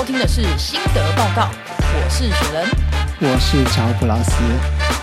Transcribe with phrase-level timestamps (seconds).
[0.00, 2.66] 收听的是心得报告，我是雪人。
[3.20, 4.32] 我是乔普拉斯，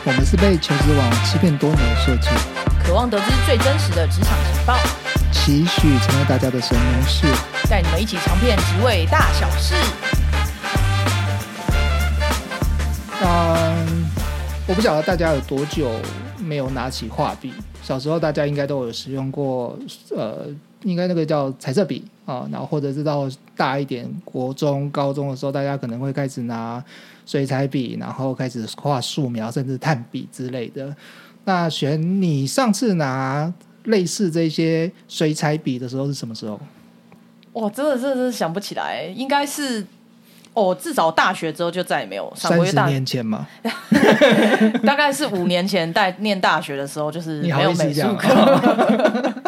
[0.04, 2.30] 我们是被求职网欺骗多年的设计，
[2.84, 4.76] 渴望得知最真实的职场情报，
[5.32, 7.28] 期许成为大家的神农氏。
[7.70, 9.76] 带你们一起尝遍职位大小事。
[13.22, 14.10] 嗯，
[14.66, 15.92] 我不晓得大家有多久
[16.40, 17.54] 没有拿起画笔。
[17.84, 19.78] 小时候大家应该都有使用过，
[20.16, 20.48] 呃，
[20.82, 26.84] 应该那个叫彩色笔啊，然后或者是到大一点，国中、高中的时候，大家可能会开始拿
[27.26, 30.96] 水彩笔，然后开始画素描，甚至炭笔之类的。
[31.46, 33.52] 那选你上次拿
[33.86, 36.60] 类似这些水彩笔的时候是什么时候？
[37.54, 39.84] 哇，真的，真的是想不起来，应该是。
[40.54, 42.66] 哦，至少大学之后就再也没有上过。
[42.66, 43.48] 三十年前吗？
[44.84, 49.34] 大概是五年前，在念大学的时候，就是没有美术课。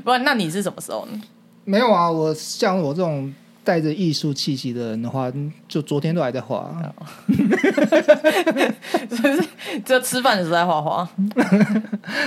[0.02, 1.20] 不，那你是什么时候呢？
[1.66, 3.30] 没有啊，我像我这种。
[3.66, 5.28] 带着艺术气息的人的话，
[5.66, 6.70] 就昨天都还在画。
[9.10, 9.44] 就是
[9.84, 11.10] 就吃饭的时候在画画。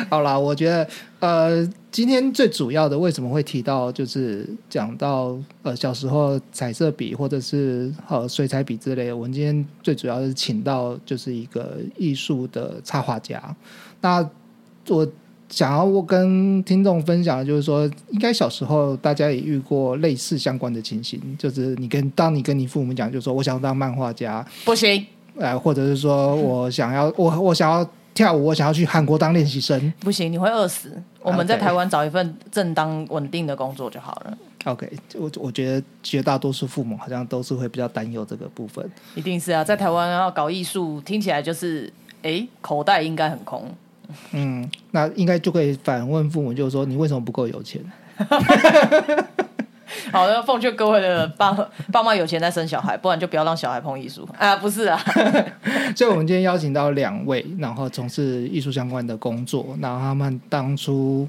[0.09, 0.85] 好啦，我觉得
[1.21, 9.15] 呃，今天最主要的为什么会提到，就是讲到呃小时候彩色笔或者是呃水彩笔之类的。
[9.15, 13.41] 我们今天最主要是请到就是一个艺术的插画家。
[14.01, 14.29] 那
[14.89, 15.07] 我。
[15.49, 25.05] 想要我跟听众分享的就是说，应该小时候大家也遇过类似相关的情形，就是你跟当你跟你父母讲，就说我想当漫画家，不行，
[25.37, 31.01] 呃，或者是说我想要我我想要跳舞，我想要去韩国当练习生，不行，你会饿死。
[31.21, 34.37] 我们在台湾找一份正当稳定的工作就好了。
[34.65, 38.89] OK，我我觉得绝大多数父母好像都是会比较担忧这个部分。
[39.15, 43.69] 一定是啊，在台湾要搞艺术，听起来就是哎，口袋应该很空。
[44.31, 47.81] 嗯，那应该就可以反问父母，就是说你为什么不够有钱？
[50.11, 51.51] 好的，奉劝各位的爸
[51.91, 54.55] 爸妈有钱再生小孩，不然就不要让小孩碰艺术啊！
[54.55, 54.99] 不是啊，
[55.95, 61.27] 所以我们今天邀请到两位，然后从事艺术相关的工作，然后他们当初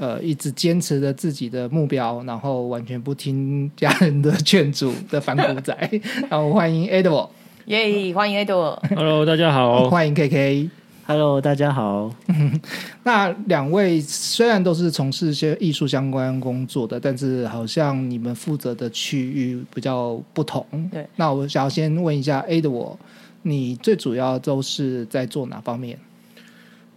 [0.00, 5.76] 呃一直坚持着自己的目标，然后完全不听家人的劝阻的反骨仔。
[6.28, 7.28] 然后欢迎 Edward，
[7.66, 8.78] 耶，欢迎 Edward。
[8.96, 10.81] Hello，大家好，欢迎 KK。
[11.04, 12.14] Hello，大家好。
[13.02, 20.64] 那两位虽然都是从事一些艺术相关工作的，但是好像你们负责的区域比较不同。
[20.92, 22.96] 对，那我想要先问一下 A 的我，
[23.42, 25.98] 你最主要都是在做哪方面？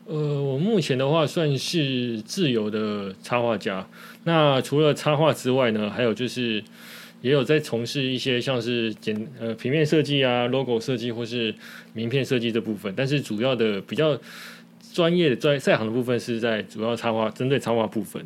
[0.05, 3.87] 呃，我目前的话算是自由的插画家。
[4.23, 6.63] 那除了插画之外呢，还有就是。
[7.21, 11.53] 也有在从事一些像是简呃平面设计啊、logo 设计或是
[11.93, 14.17] 名片设计这部分，但是主要的比较
[14.93, 18.23] 专业的在在行的部分是在主要插画，针对插画部分。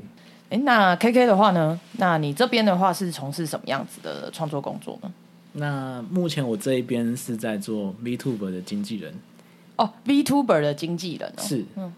[0.50, 1.80] 哎，那 K K 的话呢？
[1.98, 5.12] 那你这边的话是从事什么样子的创作工作呢？
[5.54, 9.14] 那目前我这一边是在做 Vtuber 的经纪人。
[9.76, 11.94] 哦，Vtuber 的经纪人哦，是嗯。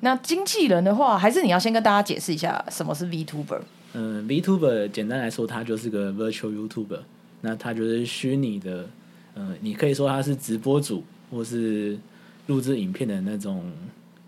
[0.00, 3.60] 那经纪人的话，还是你要先跟大家解释一下什么是 Vtuber。
[4.00, 7.00] 嗯，Vtuber 简单来说，它就是个 Virtual YouTuber。
[7.40, 8.88] 那它就是虚拟的，
[9.34, 11.98] 呃，你可以说它是直播主，或是
[12.46, 13.72] 录制影片的那种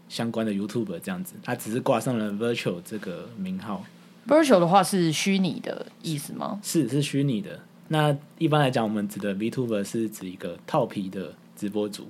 [0.08, 1.36] 相关的 YouTuber 这样子。
[1.44, 3.84] 它只是挂上了 Virtual 这个名号。
[4.26, 6.58] Virtual 的话是虚拟的意思吗？
[6.64, 7.60] 是，是虚拟的。
[7.86, 12.08] 那一般来讲，我们指的 Vtuber 是指一个套皮的直播主。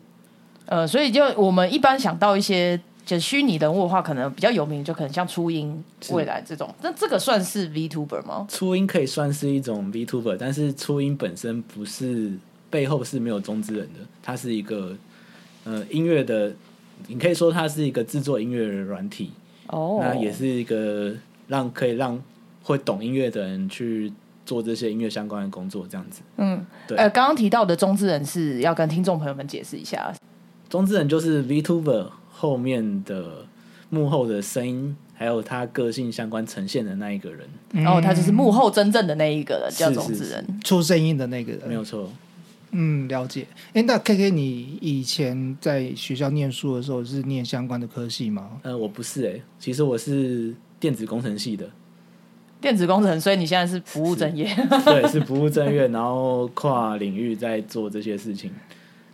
[0.64, 2.80] 呃，所以就我们一般想到一些。
[3.10, 6.72] 就虚拟人物的话，可能比较有名，就可能像初音未来这种。
[6.80, 8.46] 那这个算是 Vtuber 吗？
[8.48, 12.30] 初音可以算是一种 Vtuber，但是初音本身不是
[12.70, 14.96] 背后是没有中之人的，它是一个
[15.64, 16.52] 呃音乐的，
[17.08, 19.32] 你可以说它是一个制作音乐的软体。
[19.66, 21.12] 哦，那也是一个
[21.48, 22.16] 让可以让
[22.62, 24.12] 会懂音乐的人去
[24.46, 26.20] 做这些音乐相关的工作，这样子。
[26.36, 26.96] 嗯，对。
[26.96, 30.14] 呃，刚刚提到的中之人是要跟听众朋友们解释一下，
[30.68, 32.06] 中之人就是 Vtuber。
[32.40, 33.44] 后面的
[33.90, 42.10] 幕后的声音，还有他个性相关呈现的那一个人，然后他就是幕后真正的那一个人，叫种子人，出声音的那个人，没有错。
[42.70, 43.46] 嗯，了解。
[43.74, 48.52] 哎，那 K K，你以前在学校念书的时候是念相关的科系吗？
[48.62, 51.68] 呃，我不是，哎，其实我是电子工程系的，
[52.58, 54.46] 电子工程，所以你现在是不务正业，
[54.86, 58.50] 对，是不务正业，然后跨领域在做这些事情。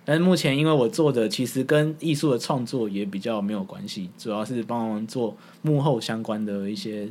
[0.06, 7.08] 但是目前，因为我做的其实跟艺术的创作也比较没有关系，主要是帮忙做幕后相关的一些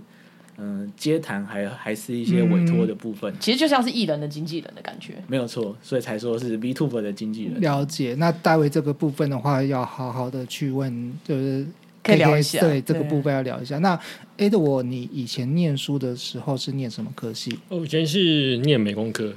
[0.58, 3.34] 嗯接谈，还还是一些委托的部分。
[3.38, 7.60] 其实就像是艺人的经纪人的感觉，没有错，所以才说是 v t u b e 的经纪人。
[7.60, 8.16] 了解。
[8.18, 11.68] 那大卫这个部分的话，要好好的去问，就是
[12.02, 12.62] 可以聊一下。
[12.62, 13.78] 对这个部分要聊一下。
[13.80, 14.00] 那
[14.38, 17.60] A 的我，你以前念书的时候是念什么科系？
[17.68, 19.34] 我以前是念美工科。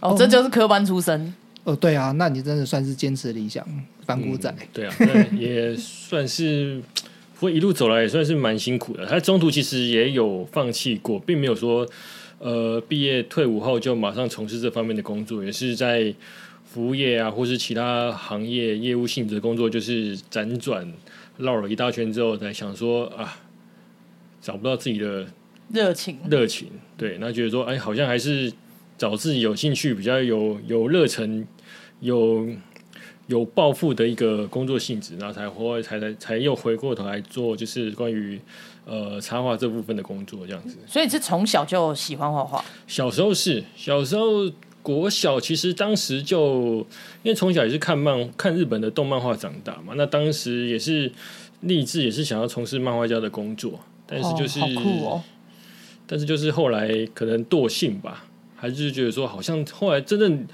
[0.00, 1.32] 哦，这就是科班出身，
[1.64, 3.66] 哦，对啊，那你真的算是坚持理想，
[4.04, 4.50] 反骨仔。
[4.50, 6.80] 嗯对啊，那也算是，
[7.34, 9.06] 不过一路走来也算是蛮辛苦的。
[9.06, 11.86] 他中途其实也有放弃过，并没有说，
[12.38, 16.14] 呃，毕业退伍后就马上从事这方面的工作，也是在
[16.64, 20.92] 服务业啊，或是其他行业业务性质的工作，就是辗转
[21.38, 23.40] 绕了一大圈之后，才想说啊，
[24.42, 25.26] 找不到自己的
[25.72, 26.18] 热情。
[26.28, 26.68] 热情，
[26.98, 28.52] 对，那觉得说，哎，好像还是
[28.98, 31.46] 找自己有兴趣、比较有有热忱、
[32.04, 32.46] 有
[33.26, 38.38] 有抱负的一个工作性质，然后才回才才才又回过头来做，就是关于
[38.84, 40.76] 呃插画这部分的工作，这样子。
[40.86, 44.50] 所以你是从小就喜欢画画，小时候是小时候
[44.82, 46.86] 国小，其实当时就
[47.22, 51.10] 因为从小也是看漫看日本的动漫画长大嘛，那当时也是
[51.62, 55.22] 立志也是想要从事漫画家的工作，但是就是、哦酷哦。
[56.06, 60.46] 但是就是后来可能惰性吧，还是觉得说好像后来真正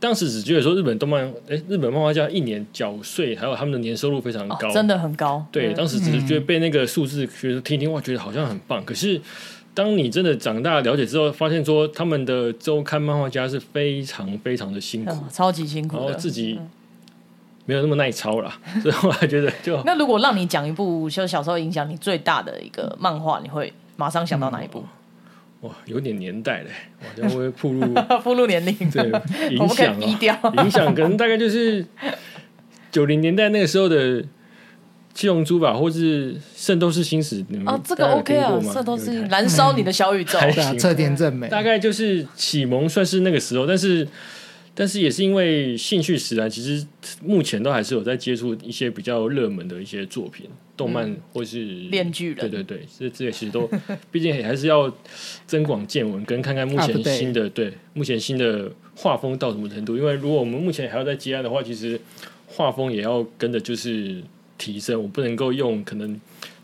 [0.00, 5.44] 当时只觉得说日本动漫，哎、日本漫画家一年缴税还有他们的年收入非常高，哦真的很高。
[5.50, 8.84] 对，当时只是觉得被那个数字觉得听听哇，觉得好像很棒。
[8.84, 9.20] 可是
[9.74, 16.14] 当你真的长大了解之后，发现说他们的周刊漫画家是非常非常的辛苦，嗯超级辛苦然后。
[16.14, 16.58] 自己
[17.66, 24.84] 没有那么耐操啦， 所以后来觉得就那如果让你讲一部，就小时候影响你最大的一个漫画，你会马上想到哪一部？
[25.62, 26.70] 哇有点年代嘞，
[27.00, 27.80] 哇，这样会暴露
[28.24, 30.34] 暴露年龄， 对 我影们可以响逼掉。
[30.42, 31.84] 啊，影响可能大概就是
[32.92, 34.24] 九零年代那个时候的。
[35.14, 40.38] 七龙珠吧，或是《圣斗士星矢》，你们哦，这个 OK 啊听过，吗这都是有看燃烧你的小宇宙。
[40.38, 41.48] 还行侧田正美。
[41.48, 44.06] 大概就是启蒙，算是那个时候，但是
[44.78, 46.86] 但是也是因为兴趣使然，其实
[47.20, 52.36] 目前都还是有在接触一些比较热门的一些作品，动漫或是炼巨人。
[52.36, 53.68] 对对对，这这些其实都，
[54.12, 54.88] 毕竟也还是要
[55.48, 59.96] 增广见闻，跟看看目前新的对目前新的画风到什么程度。
[59.96, 62.00] 因为如果我们目前还要再接案的话，其实
[62.46, 64.22] 画风也要跟着就是
[64.56, 66.20] 提升，我不能够用可能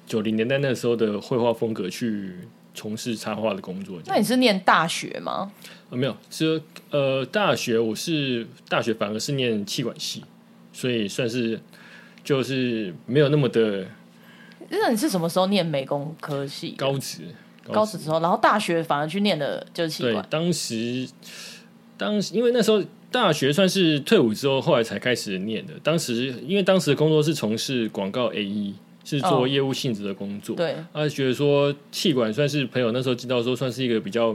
[0.06, 2.30] 九零年代那时候的绘画风格去
[2.74, 3.98] 从事插画的工作。
[4.06, 5.50] 那你是念大学吗？
[5.90, 6.60] 呃，没有，是
[6.90, 10.24] 呃，大学我是大学反而是念气管系，
[10.72, 11.60] 所以算是
[12.22, 13.86] 就是没有那么的
[14.68, 16.74] 那你是什么时候念美工科系？
[16.76, 17.22] 高职。
[17.72, 20.26] 高职之后，然后大学反而去念的就是气对管，。
[20.28, 21.08] 当时
[21.96, 25.72] 当时因为那时候大学算是退伍之后，后来才开始念的。
[25.82, 28.74] 当时因为当时的工作是从事广告 A E，
[29.04, 30.56] 是做哦业务性质的工作。
[30.56, 34.34] 对，啊，觉得说气管算是朋友那时候知道说算是一个比较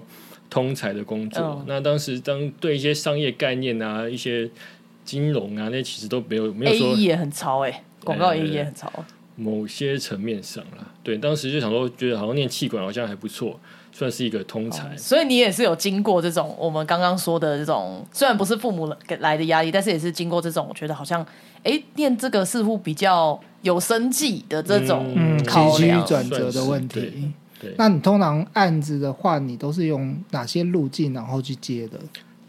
[0.49, 1.41] 通才的工作。
[1.43, 4.49] 嗯那当时当对一些商业概念啊、一些
[5.03, 8.91] 金融啊，那其实都没有没有 A 说 E 也很潮哎，广告 A 对 E 也很潮。
[9.35, 10.85] 某些层面上啦。
[11.01, 13.57] 对，当时就想说，觉得好像念气管好像还不错，
[13.93, 14.95] 算是一个通才。
[14.97, 21.25] 所以你也是有经过这种我们刚刚说的这种，虽然不是父母给来的压力，但是也是经过这种，我觉得好像
[21.63, 25.15] 哎，念这个似乎比较有生计的这种
[25.45, 26.05] 考量。
[26.05, 27.31] 转折的问题。
[27.59, 31.99] 对，那你通常案子的话，你都是用哪些路径然后去接的？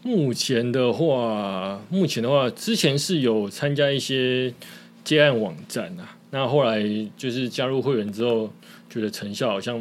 [0.03, 4.55] 目前的话，目前的话，之前是有参加一些
[5.03, 6.81] 接案网站啊，那后来
[7.17, 8.49] 就是加入会员之后，
[8.89, 9.79] 觉得成效好像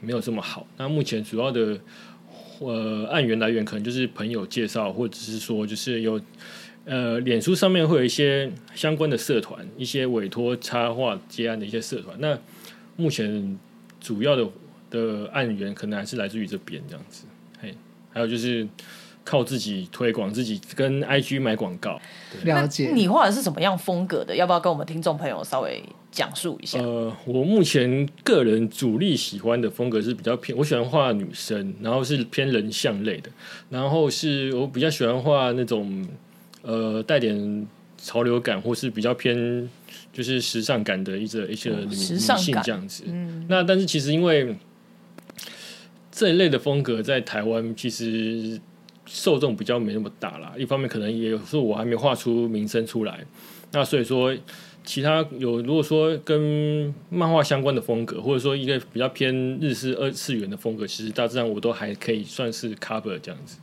[0.00, 0.64] 没有这么好。
[0.76, 1.76] 那目前主要的
[2.60, 6.20] 呃案源来源可能就是朋友介绍，或者是说就是有
[6.88, 12.16] 呃脸书上面会有一些相关的社团，一些委托插画接案的一些社团。
[12.18, 12.36] 那
[12.96, 13.56] 目前
[14.00, 14.48] 主要的
[14.90, 17.26] 的案源可能还是来自于这边这样子，
[17.60, 17.74] 嘿，
[18.10, 18.66] 还有就是。
[19.24, 22.00] 靠自己推广，自己跟 IG 买广告。
[22.44, 22.90] 了解。
[22.94, 24.34] 你画的是什么样风格的？
[24.34, 26.80] 要不要跟我们听众朋友稍微讲述一下？
[26.80, 33.30] 呃，我目前个人主力喜欢的风格是比较偏，我喜欢画女生，然后是偏人像类的，
[33.68, 36.08] 然后是我比较喜欢画那种
[36.68, 39.68] 呃带点潮流感，或是比较偏
[40.12, 43.04] 就是时尚感的一些一些女,、性这样子。
[43.06, 44.54] 嗯，那但是其实因为
[46.12, 48.60] 这一类的风格在台湾其实
[49.06, 53.24] 受众比较没那么大啦，一方面可能也有时候我还没画出名声出来，
[53.72, 54.36] 那所以说。
[54.84, 63.58] 其他有，如果说跟漫画相关的风格，或者说一个比较偏日式二次元的风格，其实大致上我都还可以算是 cover 这样子。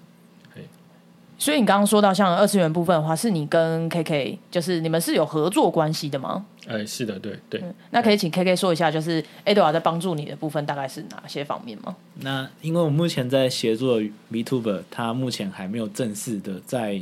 [1.38, 6.46] 所以你刚刚说到像二次元部分的话，是你跟 KK 就是你们是有合作关系的吗？
[6.68, 7.62] 哎，是的，对对。
[7.92, 11.96] 那可以请 KK 说一下，就是 Edward 在帮助你的部分大概是哪些方面吗？
[12.22, 17.00] 那因为我目前在协作的 VTuber，他目前还没有正式的在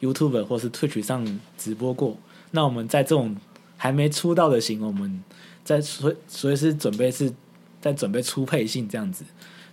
[0.00, 2.16] YouTube 或是 Twitch 上直播过。
[2.52, 3.36] 那我们在这种
[3.76, 5.22] 还没出道的型，我们
[5.64, 7.32] 在所所以是准备是
[7.80, 9.24] 在准备初配信这样子。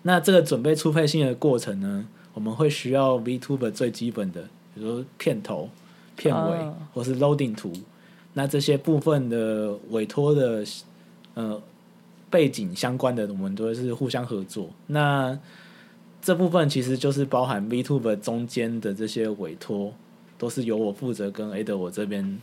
[0.02, 2.06] 那这个准备初配信的过程呢，
[2.40, 4.42] 我我们会需要 VTuber 最基本的，
[4.74, 5.70] 比如说片头、
[6.16, 7.74] 片尾、哦或是 loading 图，
[8.34, 10.64] 那这些部分的委托的
[11.34, 11.62] 呃
[12.30, 14.70] 背景相关的，我们都是互相合作。
[14.88, 15.38] 那
[16.22, 19.94] 这部分其实就是包含 VTuber 中间的这些委托，
[20.38, 22.40] 都是由我负责跟 A 的我这边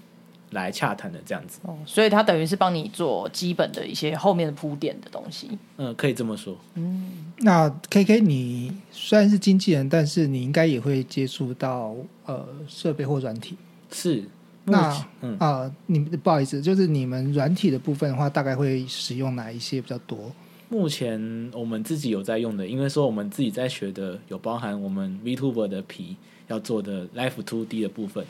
[0.50, 1.61] 来洽谈的这样子。
[1.62, 5.50] 哦，所以他等于是帮你做基本的一些后面的铺垫的东西。
[5.76, 6.57] 嗯、可以这么说。
[6.75, 13.57] 嗯那 K K，你虽然是经纪人，但是你应该也会接触到呃设备或软体。
[13.93, 14.25] 是，
[14.65, 20.33] 那目前嗯啊、你不好意思，就是你们软体的部分的话，大概会使用哪一些比较多？
[20.69, 21.21] 目前
[21.53, 26.17] 我们自己有在用的，因为说我们自己在学的有包含我们 VTuber 的皮
[26.49, 28.25] 要做的 Life 2D 的部分。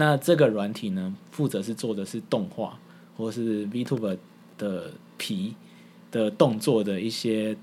[0.00, 2.78] 那这个软体呢，负责是做的是动画
[3.18, 4.16] 或是 VTuber
[4.56, 5.54] 的皮
[6.10, 7.54] 的动作的一些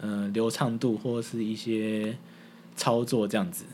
[0.00, 2.16] 呃流畅度或是一些
[2.74, 3.64] 操作这样子。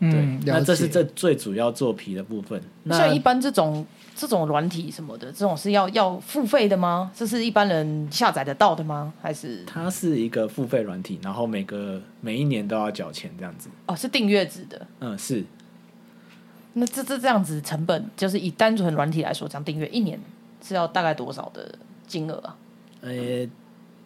[0.00, 2.60] 对，嗯，那这是这最主要做皮的部分。
[2.84, 7.10] 那像一般这种这种软体什么的，这种是要要付费的吗？
[7.14, 9.12] 这是一般人下载得到的吗？
[9.20, 13.68] 还是它是一个付费软体，然后每个每一年都要缴钱这样子。
[13.86, 14.86] 哦是订阅制的？
[15.00, 15.44] 嗯，是
[16.78, 20.18] 那这这这样子成本，就是以单纯软体来说，这样订阅一年
[20.62, 21.74] 是要大概多少的
[22.06, 22.56] 金额啊？
[23.00, 23.46] 呃，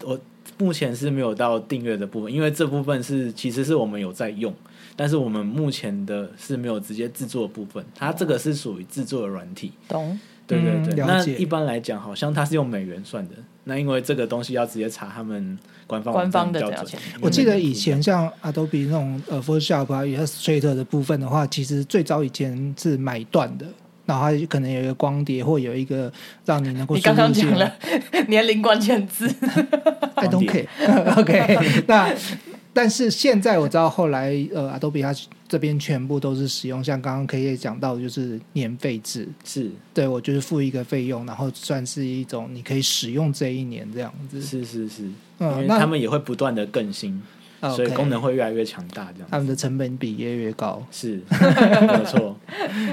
[0.04, 0.18] 我
[0.58, 4.52] 目前是没有到订阅的部分，因为这部分是其实是我们有在用，
[4.96, 9.72] 但是我们目前的是没有直接制作的部分，它这个是属于制作的软体。
[9.88, 10.18] 懂？
[10.46, 13.34] 对对对，那一般来讲，好像它是用美元算的。
[13.64, 17.00] 那因为这个东西要直接查他们官方官方的标准。
[17.20, 23.66] 我记得以前像 Adobe 那种呃 Photoshop 啊、Illustrator 的部分的话，其实最早以前是买断的，
[24.06, 26.12] 然后它可能有一个光碟或有一个
[26.44, 27.72] 让你能够你刚刚讲了
[28.26, 29.26] 年龄关键字，
[30.16, 30.66] I don't care。
[31.20, 32.12] OK，那
[32.74, 35.14] 但是现在我知道后来呃 Adobe 它
[35.46, 39.28] 这边全部都是使用像刚刚 K 也讲到的，就是年费制。
[39.44, 44.40] 是对我就是付一个费用，然后算是一种你可以使用这一年这样子。
[44.40, 47.20] 是是是，因嗯，那为他们也会不断的更新，
[47.60, 50.82] 所以功能会越来越强大，这样他们的成本比越来越高。
[50.90, 51.20] 是
[51.86, 52.34] 没有错。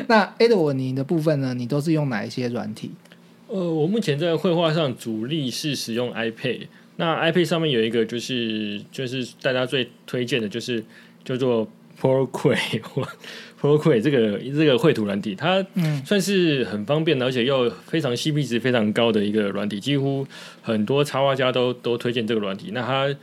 [0.09, 1.53] 那 Edward 你的部分呢？
[1.53, 2.91] 你都是用哪一些软体？
[3.47, 6.67] 呃，我目前在绘画上主力是使用 iPad。
[7.01, 10.83] 那 iPad 上面有一个就是就是大家最推荐的就是
[11.23, 11.65] 叫做
[11.97, 12.81] Procreate
[13.61, 20.27] Procreate 这个这个绘图软体，它嗯算是很方便的，而且又非常 CP 值非常高的一个软体，几乎
[20.61, 22.71] 很多插画家都都推荐这个软体。
[22.73, 23.15] 那它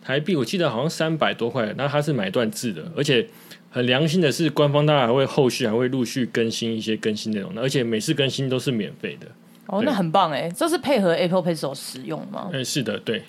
[0.00, 3.26] 台币我记得好像三百多块，那它是买断制的，而且
[3.70, 9.26] 很良心的是，官方当然还会后续还会陆续更新一些更新内容，而且每次更新都是免费的。
[9.66, 12.50] 哦，那很棒哎，这是配合 Apple Pencil 使用吗？
[12.52, 13.22] 哎，是的，对。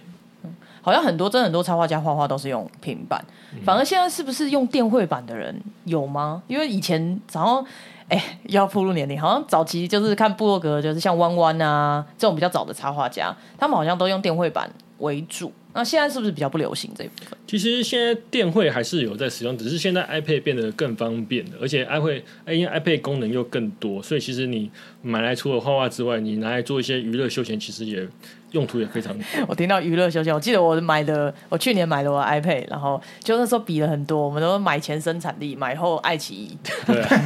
[0.81, 3.19] 好像很多真的很多插画家画画都是用平板，
[3.63, 6.43] 反而现在是不是用电绘版的人有吗？
[6.45, 7.65] 因为以前好像
[8.07, 15.51] 哎 要步入年龄，好像早期就是看部落格，就是像弯弯啊这种比较早的插画家，他们好像都用电绘版为主。
[15.77, 17.37] 那现在是不是比较不流行这一部分？
[17.45, 24.71] 其实现在电绘还是有在使用，只是现在 iPad 变得更方便了，而且 iPad 因为 iPad 功能又更多，所以其实你
[25.01, 28.07] 买来除了画画之外，你拿来做一些娱乐休闲，其实也
[28.51, 29.25] 用途也非常多。
[29.49, 37.07] 我听到娱乐休闲，我记得我买的，我去年买了我的 iPad，然后就那时候比了很多，我们都买前生产力，买后爱奇艺，对啊，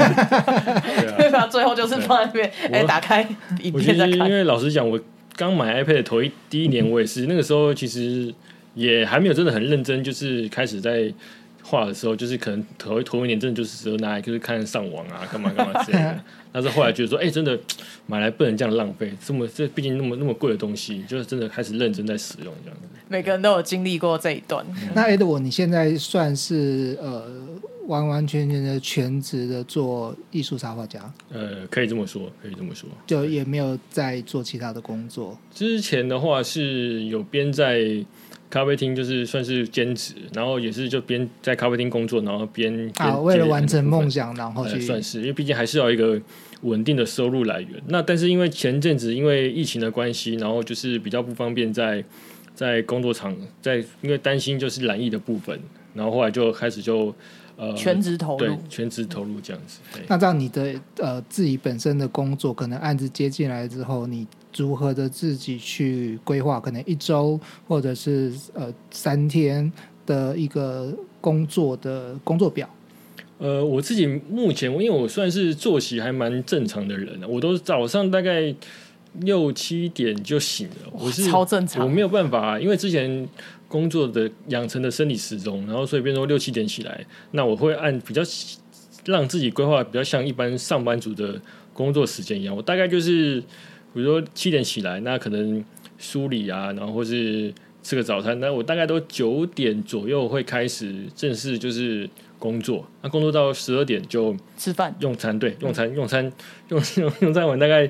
[0.99, 1.15] 对啊。
[1.19, 1.45] 对吧？
[1.45, 3.21] 最后就是放在那边，哎，我打开
[3.61, 4.27] 影我其片再看。
[4.27, 4.99] 因为老实讲，我
[5.39, 8.33] 刚买 iPad 头一第一年，我也是那个时候其实
[8.75, 11.09] 也还没有真的很认真，就是开始在
[11.69, 16.23] 画的时候，就是可能头头一年真的就是只有拿来就是看上网啊，干嘛干嘛之类的。
[16.51, 17.57] 但是后来觉得说，哎、真的
[18.07, 22.87] 买来不能这样浪费，这么这毕竟那么那么贵的东西，就是真的开始认真在使用这样子。
[23.07, 24.65] 每个人都有经历过这一段。
[24.95, 27.23] 那 Edward 你现在算是呃
[27.85, 30.99] 完完全全的全职的做艺术插画家，
[31.31, 32.89] 呃，可以这么说，可以这么说。
[33.05, 35.37] 就也没有在做其他的工作。
[35.53, 38.03] 之前的话是有边在
[38.49, 46.19] 咖啡厅，就是算是兼职，然后也是就边在咖啡厅工作，然后边啊，为了完成梦想，然后呃，去算是，因为毕竟还是要一个
[46.61, 47.69] 稳定的收入来源。
[47.87, 52.03] 那但是因为前阵子因为疫情的关系，然后就是比较不方便在
[52.55, 55.59] 在工作场，在因为担心就是染疫的部分，
[55.93, 57.13] 然后后来就开始就
[57.55, 59.79] 呃全职投对入，全职投入这样子。
[59.93, 64.25] 对那这样你的呃自己本身的工作，可能案子接进来之后，你
[64.55, 69.71] 如何的自己去规划，可能一周或者是呃三天
[70.05, 72.67] 的一个工作的工作表？
[73.37, 78.53] 呃，我自己目前，因为我算是作息还蛮正常的人，我都早上大概
[79.21, 80.75] 六七点就醒了。
[80.91, 83.25] 我是超正常我没有办法，因为之前
[83.67, 88.21] 工作的养成的生理时钟，然后所以变成六七点起来，那我会按比较
[89.05, 91.41] 让自己规划比较像一般上班族的
[91.73, 93.41] 工作时间一样，我大概就是
[93.93, 95.63] 比如说七点起来，那可能
[95.97, 104.95] 梳理啊，然后或是吃个早餐，那我大概都九点左右会开始正式就是工作，那工作到十二点就吃饭。
[104.99, 106.31] 用餐，对，用餐用餐
[106.69, 107.89] 用用用餐完大概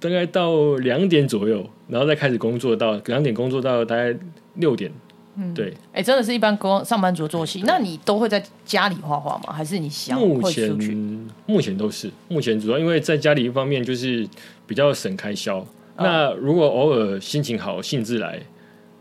[0.00, 4.16] 大概到两点左右，然后再开始工作到两点工作到大概
[4.54, 4.90] 六点，
[5.36, 5.72] 嗯，对。
[5.92, 7.62] 哎、真的是一般工上班族的作息。
[7.66, 9.52] 那你都会在家里画画吗？
[9.52, 10.50] 还是你想目？
[10.50, 10.70] 前
[11.46, 14.26] 目前都是，目前主要因为在家里一方面就是
[14.66, 15.58] 比较省开销。
[15.58, 15.66] 哦
[15.98, 18.38] 那如果偶尔心情好、兴致来，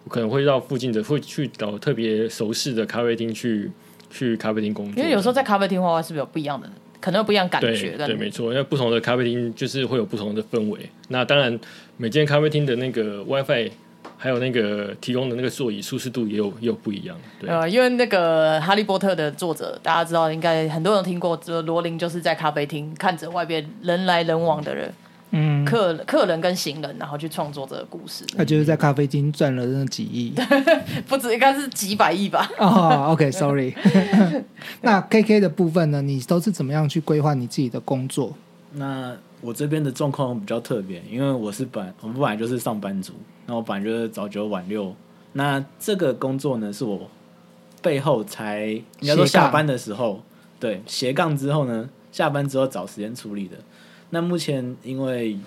[0.06, 3.70] 我可能会到附近的会去找特别熟识的咖啡厅去
[4.10, 4.96] 去咖啡厅工作。
[4.96, 6.70] 因为有时候在咖啡厅画画是不是有不一样的，
[7.02, 7.98] 可能有不一样感对觉？
[7.98, 10.90] 对，没错，因为不同的咖啡厅就是会有不同的氛围。
[11.10, 11.60] 那当然，
[11.98, 13.72] 每间咖啡厅的那个 WiFi
[14.18, 17.16] 还有那个提供的那个座椅舒适度也有也有不一样。
[17.40, 24.94] 对，呃，因为那个《哈利波特》的作者，大家知道，应该很多人听过，这罗琳就是在咖啡厅看着外边人来人往的人，
[25.32, 30.34] 嗯，客客人跟行人，然后去创作这个故事，他就是在咖啡厅赚了那几亿
[31.08, 32.50] 不止应该是几百亿吧？
[32.58, 33.08] 哦。
[33.12, 33.76] OK，Sorry、
[34.82, 36.02] 那 KK 的部分呢？
[36.02, 38.34] 你都是怎么样去规划你自己的工作？
[38.78, 43.14] 那我这边的状况比较特别，因为我是本我们本来就是上班族，
[43.46, 44.96] 那我本来就是早九晚六。
[45.34, 47.10] 那这个工作呢，是我
[47.82, 50.24] 背后才应该说下班的时候，
[50.60, 53.58] 对斜杠之后呢，下班之后找时间处理的。
[54.10, 55.38] 那目前因为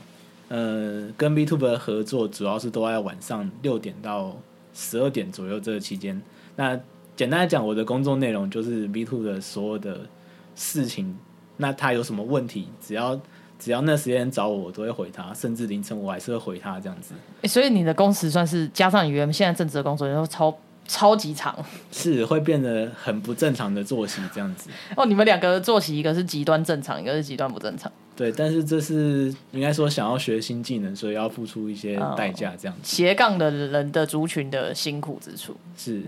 [0.48, 4.36] 呃跟 B Two 的合作，主要是都在晚上六点到
[4.74, 6.20] 十二点左右这个期间。
[6.54, 6.78] 那
[7.16, 10.06] 简单来讲，我的工作内容就是 B Two 的所有的
[10.54, 11.16] 事情。
[11.60, 13.20] 那他有什么问题，只要
[13.58, 17.14] 只要那时间找我，我都会回他，甚至凌晨我还是会回他这样子。
[17.42, 21.54] 欸所以你的工时算是加上你原现在正职的工作，然后超超级长
[21.90, 24.70] 是会变得很不正常的作息这样子。
[24.96, 25.04] 哦。
[25.04, 27.90] 你们两个的作息，一个是极端正常，一个是极端不正常。
[28.16, 32.96] 对，但是这是应该说想要学新技能，所以要付出一些代价这样子。
[32.96, 36.02] 斜杠的人的族群的辛苦之处，是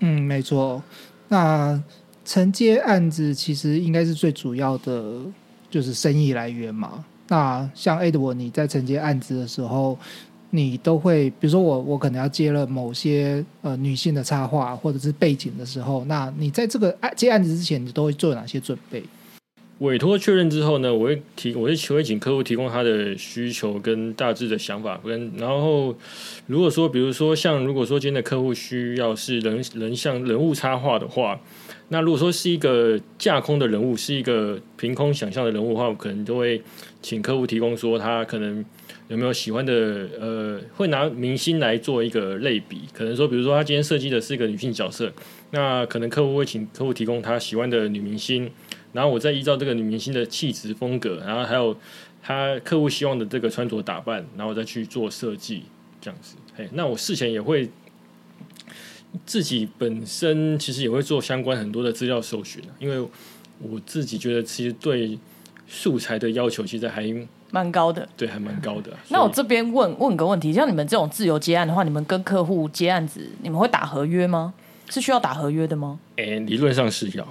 [0.00, 0.82] 嗯，没错。
[1.28, 1.80] 那
[2.24, 5.20] 承接案子其实应该是最主要的，
[5.74, 7.04] 就是生意来源嘛。
[7.26, 9.98] 那像 Edward，你在承接案子的时候，
[10.50, 19.02] 你都会，比如说我我可能要接了某些呃女性的插画或者是背景的时候，那你在这个案接案子之前，你都会做哪些准备？
[19.78, 25.92] 委托确认之后呢，我会提，我会会请客户提供他的需求跟大致的想法，跟然后
[26.46, 31.40] 如果说，比如说像如果说今天的客户需要是人人像人物插画的话，
[31.94, 36.60] 那如果说是一个架空的人物，是一个凭空想象的人物的话，我可能就会
[37.00, 38.64] 请客户提供说他可能
[39.06, 45.12] 有没有喜欢的呃，会拿明星来做一个类比，可能说比如说他今天设计的是一个女性角色，
[45.52, 48.50] 那可能客户会请客户提供他喜欢的女明星。
[48.92, 51.76] 然后我再依照这个女明星的气质风格，然后还有
[52.20, 55.62] 她客户希望的这个穿着打扮，然后再去做设计，
[56.00, 56.34] 这样子。
[56.56, 57.68] 嘿，那我事前也会
[59.24, 62.98] 自己本身其实也会做相关很多的资料搜寻，因为
[63.60, 65.18] 我自己觉得其实对
[65.66, 67.04] 素材的要求其实还
[67.50, 68.08] 蛮高的。
[68.16, 68.92] 对还蛮高的。
[69.08, 74.52] 那我这边问问个问题，像你们这种自由接案的话，你们跟客户接案子，你们会打合约吗？
[74.90, 75.98] 是需要打合约的吗？
[76.16, 77.26] 诶理论上是要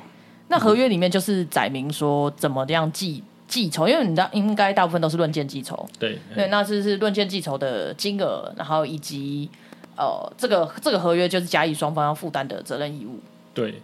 [0.47, 9.49] 那合约里面就是载明说怎么样计计酬，因为你知道应该大部分都是论件计酬，对对，那是是论件计酬的金额，然后以及
[9.97, 13.19] 呃这个这个合约就是甲乙双方要负担的责任义务。
[13.53, 13.75] 对。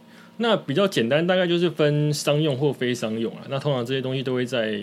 [0.41, 3.41] 那比较简单，大概就是分商用或非商用啊。
[3.50, 4.80] 那通常这些东西都会在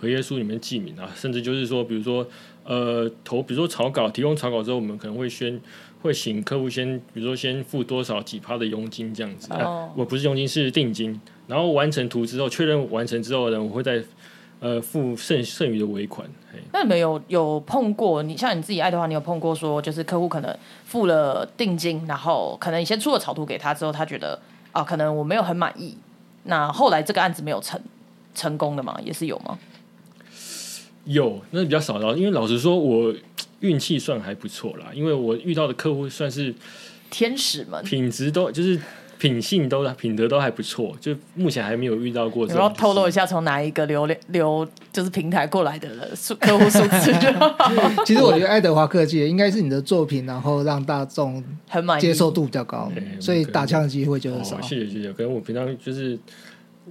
[0.00, 2.26] 合约书里面记名啊，甚至就是说，比如说，
[2.64, 5.60] 呃，投，比如说草稿，提供草稿之后，我们可能会先
[6.02, 9.52] 会请客户先，比如说先付多少几趴的佣金这样子。
[9.52, 11.20] 啊哦我不是佣金，是定金。
[11.46, 14.02] 然后完成图之后，确认完成之后呢，我会再
[14.60, 16.26] 呃付剩剩余的尾款。
[16.52, 18.22] 嘿那你们有有碰过？
[18.22, 24.40] 你像你自己爱的话，你有碰过说，就是客户可能付了定金，然后可能你先出了草图给他之后，他觉得
[24.72, 25.96] 啊，可能我没有很满意，
[26.44, 27.80] 那后来这个案子没有成
[28.34, 28.98] 成功的吗？
[29.04, 29.58] 也是有吗？
[31.04, 33.14] 有，那是比较少的，因为老实说，我
[33.60, 36.54] 运气算还不错啦，因为我遇到的客户算是
[37.10, 38.78] 天使们，品质都就是
[39.18, 42.60] 品性都品德都还不错，就目前还没有遇到过这种。
[42.60, 47.56] 你要透露一下从哪一个流量流就是平台过来的数客户数字就好，
[48.06, 52.00] 其实我觉得爱德华科技应该是你的作品，然后让大众很满意。
[52.00, 54.60] 接受度比较高，所以打枪的机会就哦是少。
[54.60, 56.18] 谢谢谢谢，可能我平常就是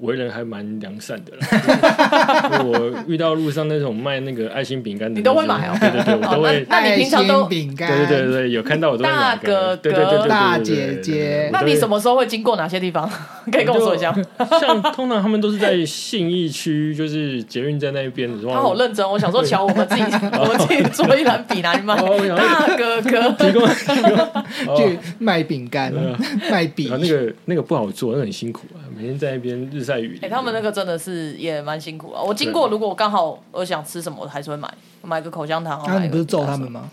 [0.02, 2.62] 为人还蛮良善的啦。
[2.66, 6.66] 我遇到路上那种卖那个爱心饼干的，你都会买哦对对对，我都会。
[6.70, 13.10] 那你平常都爱心饼干，对对对对，有看到我都会买大哥哥对对对对对对大对对对姐姐那你什么时候会经过哪些地方？
[13.52, 14.14] 可以跟我说一下。
[14.60, 18.54] 像通常他们都是在信义区，就是捷运站那一边的时候。
[18.54, 20.02] 他好认真，我想说，瞧我们自己，
[20.40, 21.96] 我们自己做一篮笔拿去卖。
[21.98, 23.68] 大哥哥，提供
[24.78, 25.94] 去卖饼干、
[26.50, 30.20] 卖笔啊，，那个那个不好做，那很辛苦啊，每天在那边日晒雨淋。
[30.22, 32.22] 哎、他们那个真的是也蛮辛苦啊。
[32.22, 34.70] 我经过，如果我刚好我想吃什么，我还是会买，
[35.02, 35.82] 买个口香糖。
[35.88, 36.90] 那、啊你不是揍他们吗？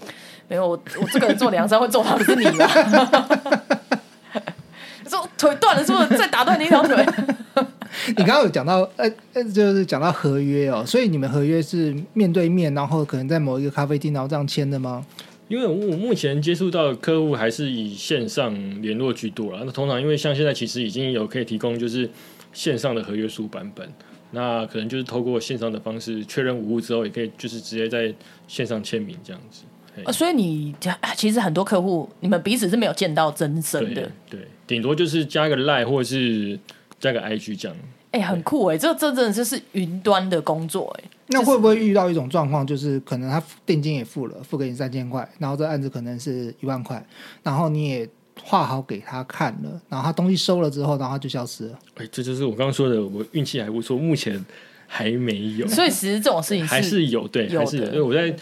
[0.46, 2.68] 没有，我我这个人做梁山会揍他们，是你啦。
[5.08, 6.96] 说腿断了，是不是再打断你一条腿？
[8.08, 15.04] 你刚刚有讲到，呃呃，就是讲到合约哦，所以你们合约是面对面，然后可能在某一个咖啡厅，然后这样签的吗？
[15.46, 18.52] 因为我目前接触到的客户还是以线上
[18.82, 19.62] 联络居多了。
[19.64, 22.08] 那通常因为像现在其实已经有可以提供就是
[22.54, 23.86] 线上的合约书版本，
[24.30, 28.10] 那可能就是透过线上的方式确认无误之后，也可以就是直接在
[28.48, 29.64] 线上签名这样子。
[29.94, 30.74] 嘿呃所以你
[31.16, 34.10] 其实很多客户，你们彼此是没有见到真身的。
[34.30, 36.58] 对，顶多就是加个 line 或者是
[36.98, 37.76] 加个 IG 这样。
[38.10, 47.04] 哎、很酷哎、这这真的就是云端的工作哎、那会不会遇到一种状况，就是可能他定金也付了，付给你三千块，然后这案子可能是一万块，
[47.42, 48.08] 然后你也
[48.42, 51.78] 画好给他看了，然后他东西收了之后，然后他就消失了。
[51.94, 54.44] 哎，这就是我刚刚说的，我运气还不错，目前
[54.86, 55.66] 还没有。
[55.68, 57.84] 所以其实这种事情还是有对，有还是有。
[57.84, 58.34] 的因为我在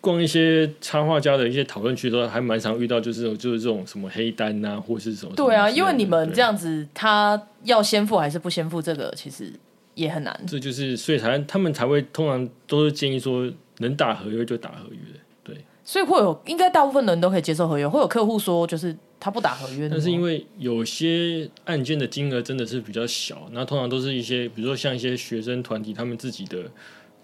[0.00, 5.32] 逛一些插画家的一些讨论区的时候，还蛮常遇到，就是就是这种什么黑单呐、或是什么。
[5.34, 9.52] 对啊，因为你们对这样子，他要先付还是不先付，这个其实
[9.94, 10.40] 也很难。
[10.46, 14.98] 这就是所以才他们才会通常都是建议说，能打合约就打合约。
[15.42, 17.88] 对，所以会有，应该大部分人都可以接受合约。
[17.88, 26.58] 会有客户说，就是他不打合约但是因为有些案件的金额真的是比较小，那通常都是一些，比如说像一些学生团体，他们自己的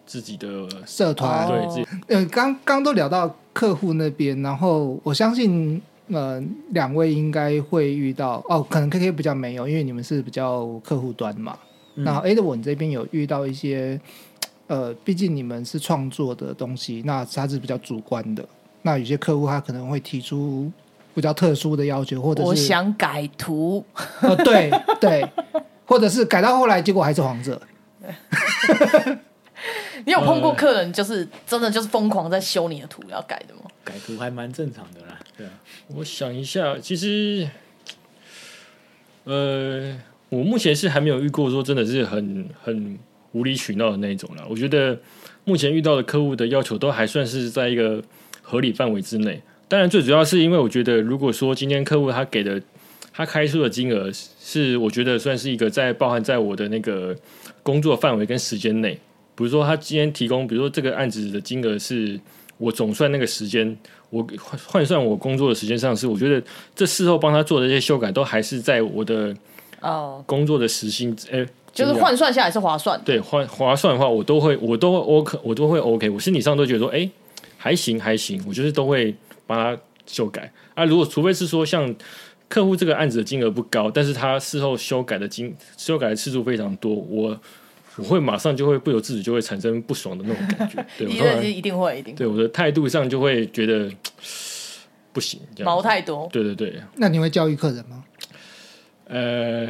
[0.04, 11.56] 自己的社团、哦对自己呃，刚刚都聊到客户那边，然后我相信呃两位应该会遇到哦，可能 KK 比较没有，因为你们是比较客户端嘛。
[11.96, 14.00] 嗯那 A 的我这边有遇到一些
[14.66, 18.44] 呃，毕竟你们是创作的东西，那它是比较主观的。
[18.82, 20.70] 那有些客户他可能会提出
[21.14, 23.84] 比较特殊的要求，或者是我想改图，
[24.20, 25.26] 呃，对对，
[25.86, 27.60] 或者是改到后来结果还是黄色。
[30.04, 33.62] 你有碰过客人就是真的就是疯狂在修你的图要改的吗？
[33.82, 35.52] 改图还蛮正常的啦，对啊，
[35.88, 37.48] 我想一下，其实，
[39.24, 39.96] 呃，
[40.28, 42.98] 我目前是还没有遇过说真的是很很
[43.32, 44.44] 无理取闹的那一种了。
[44.50, 44.98] 我觉得
[45.44, 48.02] 目前遇到的客户的要求都还算是在一个
[48.42, 49.40] 合理范围之内。
[49.74, 52.62] 当然，最主要是因为我觉得，如果说今天客户他给的
[53.12, 57.12] 他开出的金额是我觉得算是一个在包含在我的那个
[57.60, 58.92] 工作范围跟时间内，
[59.34, 62.16] 比如说他今天提供，比如说这个案子的金额是
[62.56, 63.76] 我总算那个时间，
[64.10, 66.40] 我换换算我工作的时间上是，我觉得
[66.76, 69.34] 这事后帮他做的这些修改都还是在我的
[69.80, 73.04] 哦、工作的时薪，哎、就是换算下来是划算的。
[73.04, 77.10] 对划划算的话，我都会我都会 OK，我都会 OK，我心理上都觉得说，哎、
[77.58, 79.12] 还行还行，我就是都会
[79.46, 80.84] 帮他修改啊。
[80.84, 81.94] 如果除非是说像
[82.48, 87.40] 客户这个案子的金额不高，但是他事后修改的金修改的次数非常多，我
[87.96, 90.86] 我会马上就会不由自主就会产生不爽的那种感觉。
[90.98, 93.90] 对，我一当然定一定会一定对我的态度上就会觉得
[95.12, 96.28] 不行，这样毛太多。
[96.32, 98.04] 对对对，那你会教育客人吗？
[99.06, 99.68] 呃，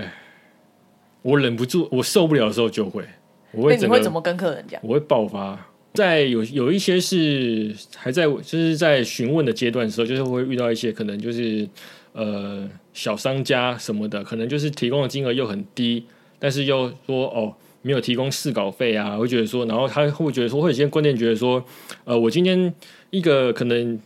[1.22, 3.04] 我忍不住，我受不了的时候就会，
[3.52, 4.80] 你会怎么跟客人讲？
[4.82, 5.58] 我会爆发。
[5.94, 11.68] 在有有一些是还在就是在询问的阶段的时候，就是会遇到一些可能就是
[12.12, 16.04] 呃小商家什么的，可能就是提供的金额又很低，
[16.38, 21.64] 但是又说哦没有提供试稿费啊，会觉得说，然后他会觉得说，会有些观念觉得说，
[22.04, 22.74] 呃，我今天
[23.10, 23.96] 一个可能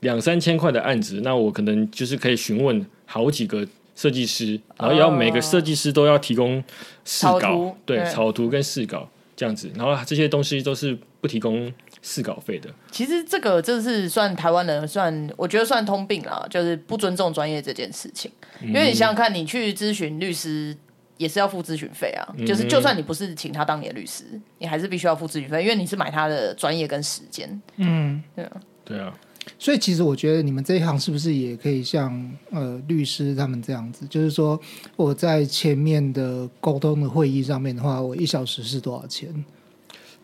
[0.00, 6.62] 两三千块的案子，那我可能就是可以询问好几个设计师，然后也要每个设计师都要提供
[7.06, 8.04] 试稿对。
[8.04, 11.70] 草图跟试稿这样子，然后这些东西都是不提供
[12.00, 12.70] 试稿费的。
[12.90, 18.32] 其实这个这是算台湾人算，我觉得算通病啦，就是不尊重专业这件事情。
[18.62, 20.74] 因为你想想看，你去咨询律师
[21.18, 24.24] 也是要付咨询费啊，就是就算你不是请他当你的律师，
[24.58, 27.60] 你还是必须要付咨询费，因为你是买他的专业跟时间。
[27.76, 28.52] 嗯，对啊
[28.84, 29.12] 对啊，
[29.58, 34.60] 所以其实我觉得你们这一行是不是也可以像呃律师他们这样子，就是说
[34.96, 39.44] 我在前面的沟通的会议上面的话，我一小时是多少钱？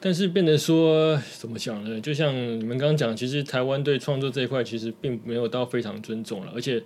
[0.00, 2.00] 但是变得说怎么讲呢？
[2.00, 6.82] 就像你们刚刚讲，其实台湾对创作这一块其实并没有到非常尊重了，而且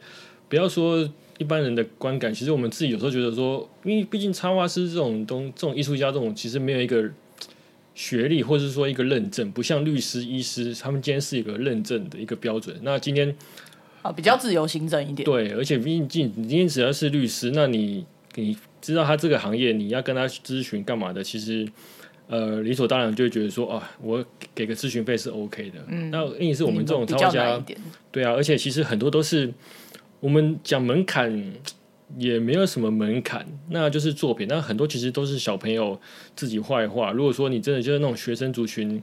[0.51, 7.11] 不要说一般人的观感，其实我们自己有时候觉得说，因为毕竟插画师这种东这种艺术家这种，其实没有一个
[7.97, 12.77] 学历或者是说一个认证，不像律师、医师，他们今天是一个认证的一个标准。
[12.83, 13.35] 那今天
[14.03, 15.25] 啊，比较自由行政一点。
[15.25, 18.07] 对，而且毕竟你今天只要是律师，那你
[18.37, 21.67] 你知道他这个行业，你要跟他咨询干嘛的，其实。
[22.29, 25.79] 呃，理所当然就会觉得说啊，我给个咨询费是 OK 的。
[25.87, 27.65] 嗯，那因为是我们这种插画家，
[28.11, 29.49] 对啊，而且其实很多都是
[30.19, 31.31] 我们讲门槛
[32.19, 34.47] 也没有什么门槛，那就是作品。
[34.49, 36.01] 那很多其实都是小朋友
[36.35, 37.13] 自己画一画。
[37.13, 39.03] 如果说你真的就是那种学生族群，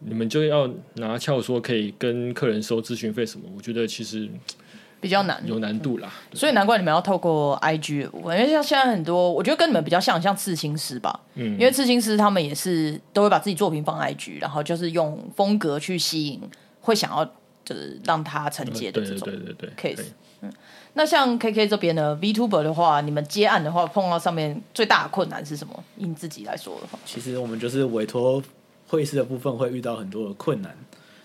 [0.00, 4.28] 你们就要拿翘说可以跟客人收咨询费什么，我觉得其实。
[5.00, 8.10] 比较难，有难度啦，所以难怪你们要透过 IG。
[8.10, 11.20] 因为像现在很多，我觉得跟你们比较像，像刺青师吧。
[11.34, 16.40] 嗯，因为刺青师他们也是都会把自己作品放 IG，然后就是用风格去吸引
[16.80, 17.22] 会想要
[17.66, 20.06] 就是让他承接的这种对对对 case。
[20.44, 20.52] 嗯，
[20.94, 25.84] 那像 KK 这边呢，Vtuber 的话，你们接案的话，碰到上面最大的困难是什么？
[25.96, 28.42] 以你自己来说的话，其实我们就是委托
[28.88, 30.76] 会师的部分会遇到很多的困难。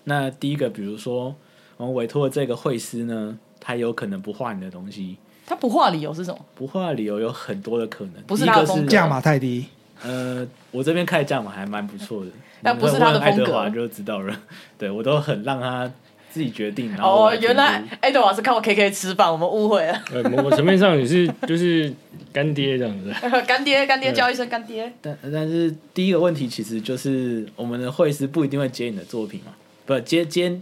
[0.04, 1.34] 那第一个，比如说
[1.76, 3.38] 我们委托的这个会师呢。
[3.62, 6.40] 他有可能不画你的东西，他不画理由是什么？
[6.54, 9.66] 不画理由有很多的可能，不是他的价码太低。
[10.02, 12.30] 呃，我这边开的价码还蛮不错的，
[12.62, 14.34] 但不是他的风格就知道了。
[14.78, 15.88] 对我都很让他
[16.30, 16.94] 自己决定。
[16.98, 20.02] 哦，原来爱德华是靠 KK 吃饭，我们误会了。
[20.12, 21.92] 呃，某层面上也是 就是
[22.32, 23.12] 干爹这样子，
[23.46, 24.92] 干爹干爹叫一声干爹。
[25.02, 29.52] 但但是第一个问题其实就是我们的会师不一定会接你的作品嘛，
[29.84, 30.60] 不接接。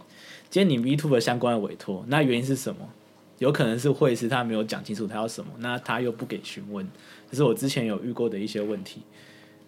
[0.50, 2.88] 接你 V Two 的相关的委托，那原因是什么？
[3.38, 6.88] 有可能是会师他没有讲清楚他要什么，那他又不给询问，
[7.30, 9.02] 这是我之前有遇过的一些问题。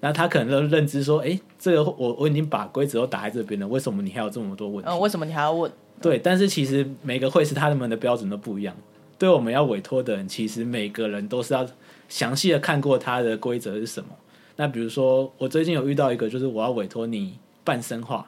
[0.01, 4.91] 那他可能都认知说，哎，这个我我已经把规则都打在这边了，为什么你还有这么多问题？
[4.91, 5.71] 嗯，为什么你还要问？
[6.01, 8.75] 对，但是其实每个会师他们的标准都不一样。
[9.19, 11.67] 对我们要委托的人，其实每个人都是要
[12.09, 14.09] 详细的看过他的规则是什么。
[14.57, 18.27] 那比如说，我最近有遇到一个，就是我要委托你半身画，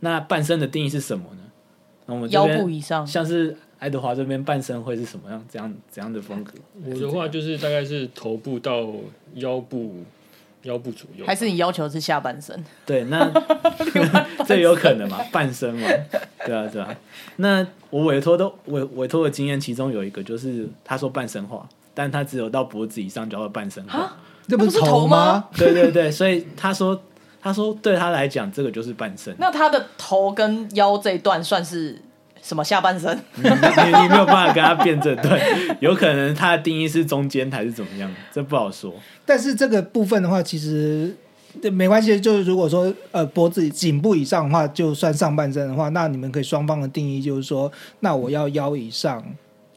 [0.00, 1.42] 那半身的定义是什么呢？
[2.06, 5.44] 那我们腰部以上，像是爱德华这边半身会是什么样？
[5.46, 6.54] 怎样怎样的风格？
[6.86, 8.88] 我的话就是大概是头部到
[9.34, 9.96] 腰部，
[10.62, 11.24] 腰部左右。
[11.26, 12.64] 还是你要求是下半身？
[12.86, 13.30] 对，那
[14.46, 15.18] 这有可能嘛？
[15.32, 15.88] 半身嘛？
[16.46, 16.94] 对啊，对啊。
[17.36, 24.16] 那我委托都委委托的经验，其中有一个就是他说半身化，但他只有到脖子以上叫做半身化，
[24.48, 25.48] 这不是头吗？
[25.56, 27.00] 对对对，所以他说。
[27.42, 29.34] 他说：“对他来讲，这个就是半身。
[29.38, 31.98] 那他的头跟腰这一段算是
[32.42, 33.16] 什么下半身？
[33.36, 35.40] 你你没有办法跟他辩证，对，
[35.80, 38.92] 有可能他的定义是中间还是怎么样，这不好说。
[39.24, 41.14] 但是这个部分的话，其实
[41.72, 42.20] 没关系。
[42.20, 49.24] 就是如果说呃脖子颈部以上的话，就算上半身的话，那你们可以双方的定义就是说，那我要腰以上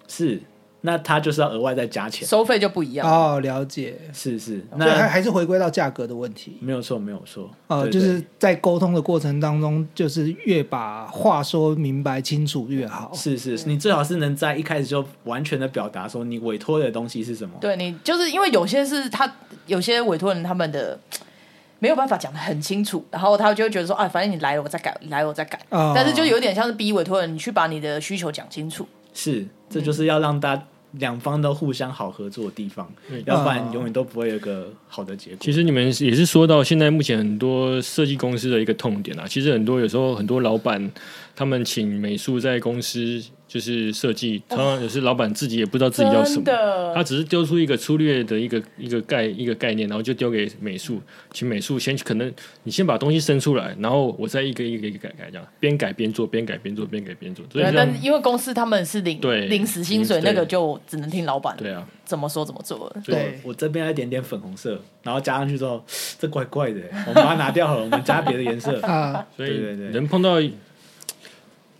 [0.07, 0.41] 是。”
[0.85, 3.39] 那他就是要额外再加钱，收费就不一样哦。
[3.39, 6.57] 了解，是是，那还还是回归到价格的问题。
[6.59, 7.49] 没有错，没有错。
[7.67, 13.09] 呃，就是在沟通的过程当中，就是越把话说明白清楚越好。
[13.13, 17.55] 是是，你最好是能在一开始就完全的表达说你委托的东西是什么。
[17.61, 19.33] 对你，就是因为有些是他
[19.67, 20.99] 有些委托人他们的
[21.79, 25.57] 没有办法讲的很清楚，然后他就会觉得说啊，反正你来了我再改，来了我再改。
[25.69, 28.85] 但是就有点像是逼委托人，你去把你的需求讲清楚。
[29.13, 30.63] 是，这就是要让大家。
[30.93, 32.91] 两方都互相好合作的地方，
[33.25, 35.39] 要不然永远都不会有个好的结果。
[35.41, 40.91] 其实你们也是说到现在目前很多设计公司的一个痛点啊，其实很多有时候很多老板
[41.35, 43.23] 他们请美术在公司。
[43.53, 50.99] 就是设计，常常有些老板自己也不知道自己要什么，他只是丢出一个粗略的一个一个概一个概念，然后就丢给美术，
[51.31, 57.45] 请美术先可能你先把东西生出来，然后我再一个一个一个改改这样，边改边做，边改边做，边改边做。
[57.47, 62.91] 对，但因为公司他们是领领死薪水，那个就只能听老板对啊怎么说怎么做。
[63.05, 65.85] 对，我这边一点点粉红色，然后加上去之后，
[66.17, 69.23] 这怪怪的，我们把它拿掉好了，我们加别的颜色 啊。
[69.37, 69.59] 所以
[69.93, 70.41] 能碰到。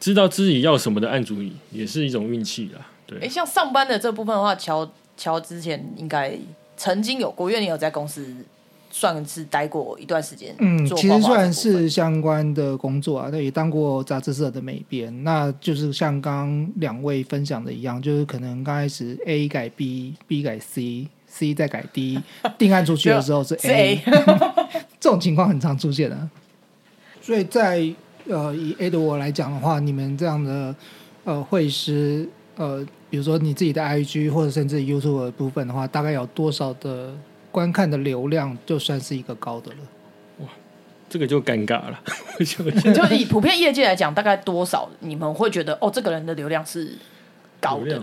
[0.04, 1.38] 知道自己要什么的案主
[1.72, 2.86] 也是一种运气啦。
[3.08, 6.38] 对，哎，像上班的这部分的话，乔乔之前应该
[6.76, 8.36] 曾经有过，因为你有在公司
[8.92, 10.54] 算是待过一段时间。
[10.60, 15.24] 嗯，其实算是相关的工作啊，那也当过杂志社的美编。
[15.24, 22.20] 那就是像刚两位分享的一样，就是可能刚开始 A 改 B，B 改 C，C 再改 D，
[22.60, 24.02] 定案出去的时候是 A，
[25.00, 26.30] 这种情况很常出现的。
[27.22, 27.90] 所以在
[28.28, 30.76] 呃，以 A 的我来讲的话，你们这样的
[31.26, 37.14] 呃会师，呃，比如说你自己的 IG 或者甚至 YouTube 的部分的话，大概有多少的
[37.52, 39.78] 观看的流量，就算是一个高的了。
[40.40, 40.48] 哇，
[41.10, 42.00] 这个就尴尬了。
[42.40, 46.98] 就以普遍业界来讲，大概多少你们会觉得哦，这个人的流量是
[47.60, 47.98] 高的？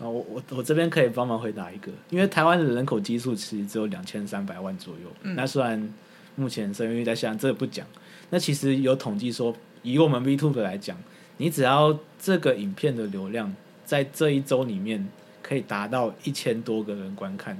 [0.00, 5.08] 啊，我我我这边可以帮忙回答一个，因为台湾的人口基数其实只有两千三百万左右。
[5.22, 5.88] 嗯那虽然
[6.34, 7.86] 目前生育率在下降，这个不讲。
[8.34, 10.96] 那其实有统计说，以我们 VTube 来讲，
[11.36, 15.08] 你只要这个影片的流量在这一周里面
[15.40, 17.56] 可以达到一千多个人观看，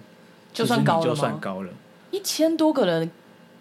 [0.53, 1.71] 就算高了吗算高了。
[2.11, 3.09] 一千多个人，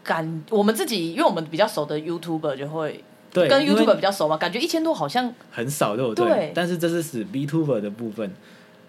[0.03, 6.25] 感我们自己，因为我们比较熟的 YouTuber 就会对，跟 YouTuber 比较熟嘛，感觉一千多好像很少，对不对？
[6.25, 8.33] 对但是这是指 VTuber 的部分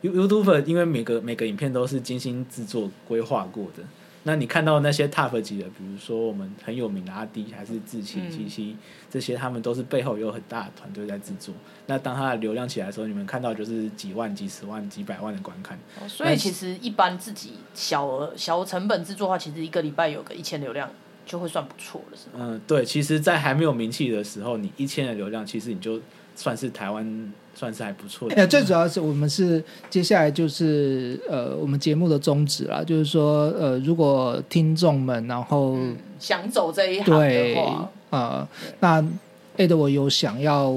[0.00, 3.82] ，You YouTuber 因为每个每个影片都是精心制作规划过的。
[4.26, 8.76] 那你看到那些 Top 级的，比如说我们很有名的阿迪，还是志奇、嗯七七
[9.10, 11.54] 这些，他们都是背后有很大的团队在制作。
[11.86, 15.78] 那当它的流量起来的时候，你们看到就是几万、几十万、几百万的观看。
[16.00, 20.90] 哦所以其实一般自己小额小成本制作的话，其实一个礼拜有个一千流量
[21.26, 22.46] 就会算不错了，是吗？
[22.48, 26.00] 嗯，对，其实，在还没有名气的时候，你一千的流量，其实你就
[26.34, 28.34] 算是台湾算是还不错的。
[28.34, 35.78] 呃，最主要是我们是接下来就是呃，我们节目的宗旨啦，就是说呃，如果听众们然后、
[36.18, 38.48] 想走这一行对的话，呃，
[38.80, 39.02] 那
[39.56, 40.74] ad 我有想要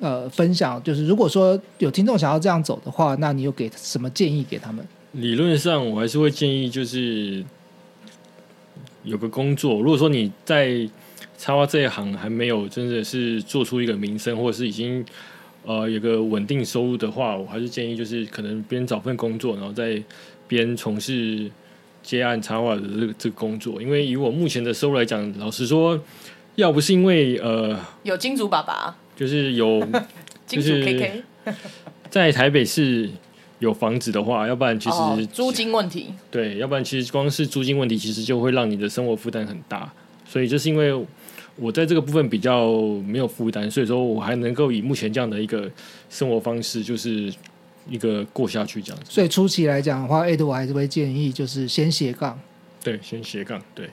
[0.00, 4.84] 呃分享，就是如果说有听众想要这样走的话，那你有给什么建议给他们？
[5.12, 7.44] 理论上，我还是会建议就是
[9.04, 9.74] 有个工作。
[9.80, 10.88] 如果说你在
[11.38, 15.04] 插花这一行还没有真的是做出一个名声，或者是已经
[15.64, 20.02] 呃有个稳定收入的话，我还是建议就是可能边找份工作，然后再
[20.46, 21.50] 边从事
[22.02, 23.80] 接案插画的这个这个工作。
[23.80, 25.98] 因为以我目前的收入来讲，老实说，
[26.56, 29.80] 要不是因为呃，有金主爸爸、就是有
[30.46, 31.22] 金主就是 KK，
[32.10, 33.08] 在台北市
[33.58, 39.90] 有房子的话，要不然其实、哦，租金问题，对，要不然其实光是租金问题，其实就会让你的生活负担很大。
[40.26, 40.92] 所以就是因为
[41.56, 42.68] 我在这个部分比较
[43.06, 45.70] 没有负担，所以说我还能够以目前这样的一个
[46.10, 47.32] 生活方式，就是
[47.88, 49.10] 一个过下去这样子。
[49.10, 52.38] 所以初期来讲的话，A 的我还是会建议就是先斜杠。
[52.82, 53.62] 对，先斜杠。
[53.74, 53.88] 对，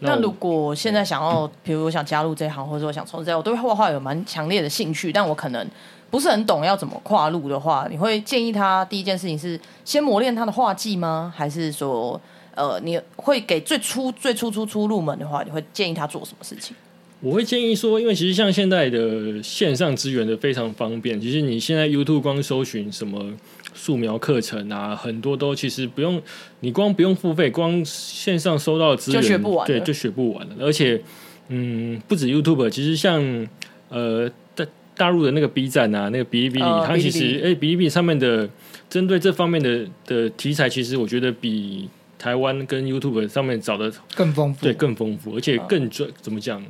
[0.00, 5.66] 那我如果现在想要，比如我想加入这一行，或者我想从事这，我对画画有蛮强烈的兴趣，但我可能
[6.10, 11.32] 不是很懂要怎么跨入的话，你会建议他第一件事情是先磨练他的画技吗？
[11.34, 12.20] 还是说，
[12.56, 16.76] 呃，你会给最初最初初初入门的话，你会建议他做什么事情？
[17.24, 23.32] 我会建议说，因为其实像现在的线上资源的非常方便，其实你现在 YouTube 光搜寻什么
[23.72, 26.20] 素描课程啊，很多都其实不用，
[26.60, 30.54] 你光不用付费，光线上收到的资源就学不完对，就学不完了。
[30.60, 31.00] 而且，
[31.48, 33.48] 嗯，不止 YouTube，其实像
[33.88, 38.46] 呃大大陆的那个 B 站啊，那个哔哩哔哩，哦它其实哎哔哩哔哩上面的
[38.90, 41.88] 针对这方面的的题材，其实我觉得比
[42.24, 46.08] 台湾跟 YouTube 上面找的更丰富，对，更丰富，而且更专。
[46.22, 46.64] 怎么讲？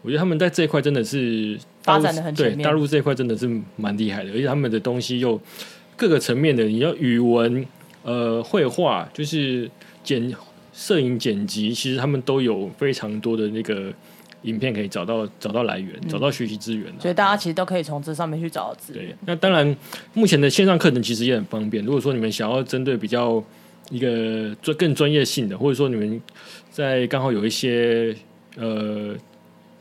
[0.00, 5.38] 我觉得他们在这一块真的是发展的很对大陆这一块真的是蛮厉害的，而且他们的东西又
[5.94, 7.66] 各个层面的，你要语文、
[8.02, 9.70] 呃，绘画，就是
[10.02, 10.34] 剪
[10.72, 13.92] 摄影剪辑，其实他们都有非常多的那个
[14.44, 16.96] 影片可以找到找到来源，找到学习资源、啊。
[16.98, 19.76] 所以大家其实都可以从这上面去找到资对源。，那当然，
[20.14, 21.84] 目前的线上课程其实也很方便。
[21.84, 23.44] 如果说你们想要针对比较
[23.90, 26.20] 一个专更专业性的，或者说你们
[26.70, 28.16] 在刚好有一些
[28.56, 29.14] 呃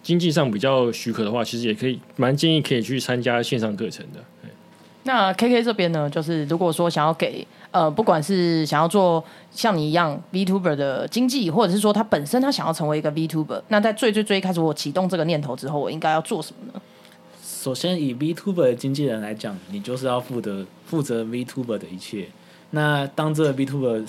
[0.01, 4.19] 经济上比较许可的话，其实也可以蛮建议可以去参加线上课程的。
[5.05, 16.81] 那 K K 这边呢，就是如果说想要给呃，不管是想要做像你一样 VTuber 的经济，或者是说他本身他想要成为一个 VTuber，那在最最最开始我启动这个念头之后，我应该要做什么呢？
[17.41, 22.27] 首先，以 VTuber 的经纪人来讲，你就是要负责负责 VTuber 的一切。
[22.75, 24.03] 那当这个 VTuber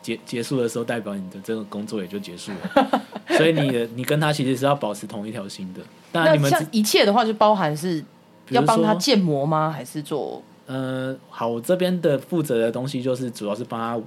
[0.00, 3.02] 结结束的时候，代表你的这个工作也就结束了。
[3.36, 5.80] 所以你的你跟他其实是要保持同一条心的。
[6.12, 8.04] 那，你们那像一切的话，就包含是
[8.50, 9.70] 要帮他建模吗？
[9.70, 10.40] 还是做？
[10.66, 14.00] 呃，好，我这边的负责的东西就是主要是帮他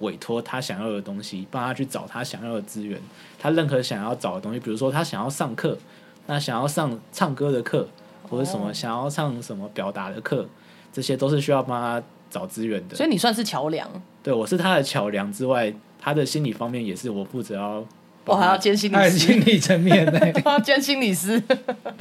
[0.00, 3.00] 委托他想要的东西，帮他去找他想要的资源。
[3.38, 5.78] 他任何想要找的东西，比如说他想要上课，
[6.26, 7.88] 那想要上唱歌的课，
[8.28, 10.46] 或者什么、哦想要上什么表达的课，
[10.92, 12.96] 这些都是需要帮他找资源的。
[12.96, 13.88] 所以你算是桥梁，
[14.22, 17.84] 对我是他的桥梁之外，他的心理方面也是我负责要
[18.24, 18.34] 我。
[18.34, 20.42] 还要兼心理师心，理层面的。
[20.44, 21.40] 要兼心理师。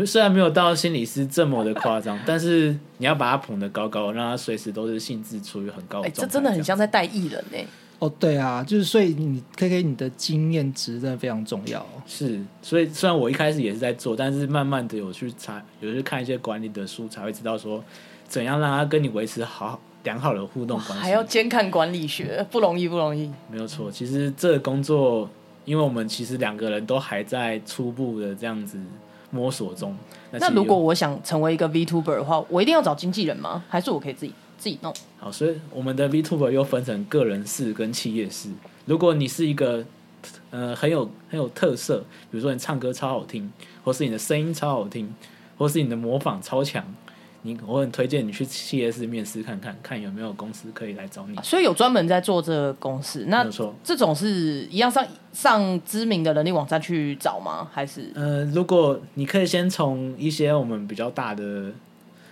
[0.06, 6.34] 虽然没有到心理师这么的夸张，但是你要把他捧得高高，让他随时都是兴致处于很高的哎、状态。
[6.34, 7.58] 这真的很像在带艺人呢、
[7.99, 12.02] 哦，对啊，就是所以你 K K 你的经验值真的非常重要哦。
[12.08, 17.84] 是，所以虽然我一开始也是在做，但是慢慢的有去查，有去看一些管理的书，才会知道说
[18.28, 21.03] 怎样让他跟你维持好良好的互动关系。
[21.03, 23.30] 还要监看管理学， 不容易，不容易。
[23.51, 25.30] 没有错，其实这个工作，
[25.66, 28.80] 因为我们其实两个人都还在初步的这样子
[29.32, 29.93] 摸索中。
[30.32, 33.64] 那如果我想成为一个 VTuber 的话，我一定要找经纪人吗？
[33.68, 34.93] 还是我可以自己自己弄。
[35.18, 38.49] 好，所以我们的 VTuber 又分成个人式跟企业式。
[38.86, 39.84] 如果你是一个
[40.51, 41.99] 呃很有很有特色，
[42.30, 43.51] 比如说你唱歌超好听，
[43.84, 45.14] 或是你的声音超好听，
[45.58, 46.84] 或是你的模仿超强，
[47.46, 51.38] 你我很推荐你去 CS 面试看看，看有没有公司可以来找你。
[51.43, 53.46] 所以有专门在做这个公司，那。
[53.84, 57.70] 这种是一样上上知名的人力网站去找吗？
[57.72, 61.72] 还是呃，如果你可以先从一些我们比较大的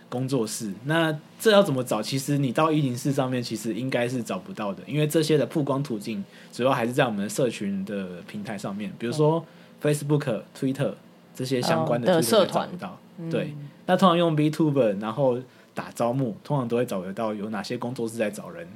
[0.09, 2.01] 工作室，那这要怎么找？
[2.01, 9.45] 其实你到一零四上面，其实应该是找不到的，因为这些的曝光途径主要还是在我们的社群的平台上面，比如说
[9.81, 10.93] Facebook、Twitter
[11.35, 12.99] 这些相关的社团找不到。
[13.29, 13.53] 对，
[13.85, 15.37] 那通常用 VTuber，然后
[15.73, 18.67] 打招募，通常都会找得到有哪些工作室在找人。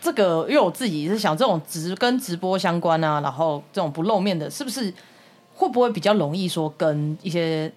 [0.00, 0.46] 这个？
[0.48, 4.92] 因为我自己是想，这种直跟直播相关啊，然后这种不露面的，是不是
[5.54, 7.72] 会不会比较容易说跟一些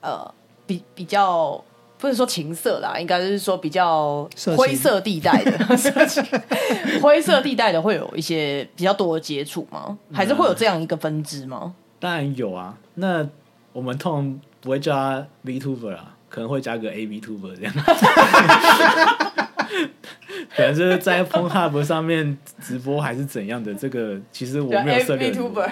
[0.00, 0.32] 呃
[0.66, 1.62] 比比较？
[1.98, 5.56] 不是说情色啦，应该是说比较灰色地带的，
[7.00, 9.96] 灰色地带的会有一些比较多的接触吗？
[10.12, 11.76] 还是会有这样一个分支吗？
[12.00, 13.24] 当然有啊，那
[13.72, 17.74] 我们通常不会叫他 VTuber 啊，可能会加个 AVTuber 这样。
[20.54, 25.66] 可能就是在 PornHub 上面直播还是怎样的，这个其实我没有涉猎很多。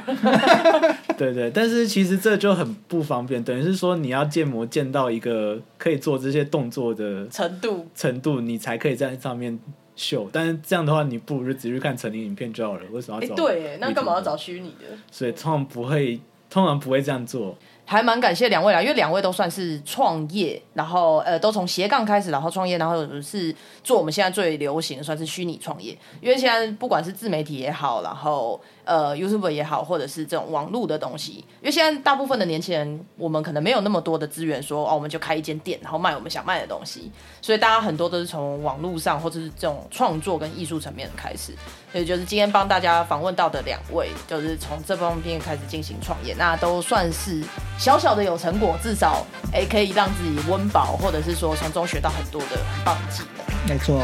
[1.18, 9.59] 对对，但是其实这就很不方便，等于是说你要建模建到一个可以做这些动作的程度程度，你才可以在上面
[9.97, 10.30] 秀。
[10.32, 12.82] 但是这样的话，你不如就只去看成人影片就好了。
[12.91, 13.45] 为什么哎、要找？
[13.45, 14.34] 对，那干嘛要找？
[14.34, 14.86] 虚拟的？
[15.11, 16.18] 所以通常不会，
[16.49, 17.57] 通常不会这样做。
[17.91, 25.99] 还蛮感谢两位啦，因为两位都算是创业，然后呃都从斜杠开始，然后创业，然后是做我们现在最流行的算是虚拟创业。
[26.20, 37.11] 因为现在不管是自媒体也好，然后呃 YouTube 也好，或者是这种网络的东西，因为现在大部分的年轻人，我们可能没有那么多的资源说哦，我们就开一间店，然后卖我们想卖的东西，
[37.43, 41.53] 所以大家很多都是从网络上或者是这种创作跟艺术层面开始。
[41.91, 47.43] 所以就是今天帮大家访问到的两位，就是从这方面开始进行创业，那都算是
[47.81, 53.43] 小小的有成果，至少哎可以让自己温饱，或者是说从中学到很多的很棒的技能。
[53.66, 54.03] 没错。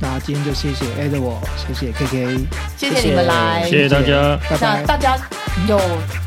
[0.00, 2.46] 那今天就谢谢 Ed 我，谢谢 KK，
[2.76, 4.38] 谢谢你们来，谢谢大家。
[4.48, 4.80] 拜拜。
[4.80, 5.18] 那大家
[5.66, 5.80] 有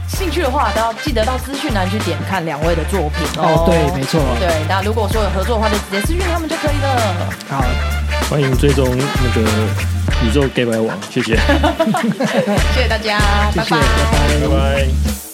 [0.09, 3.63] 兴趣的话，都要记得到资讯栏去点看两位的作品哦。
[3.63, 4.19] 哦，对，没错。
[4.37, 7.33] 对，那如果说有合作的话，就直接私讯他们就可以了。
[7.47, 7.63] 好，
[8.29, 9.47] 欢迎追踪那个
[10.25, 11.37] 宇宙 gay 白网，谢谢，
[12.75, 13.19] 谢谢大家，
[13.55, 13.77] 拜拜
[14.41, 15.28] 拜拜。